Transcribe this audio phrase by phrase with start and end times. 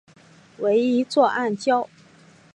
[0.57, 1.87] 为一座暗礁。